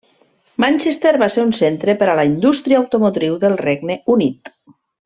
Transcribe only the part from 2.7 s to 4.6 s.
automotriu del Regne Unit.